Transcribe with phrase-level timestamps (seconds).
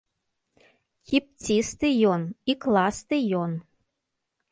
[1.09, 2.21] Кіпцісты ён,
[2.53, 3.51] ікласты ён!